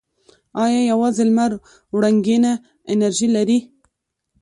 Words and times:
آیا 0.63 0.81
یوازې 0.91 1.23
لمر 1.29 1.51
وړنګینه 1.93 2.51
انرژي 2.91 3.27
لري؟ 3.35 3.59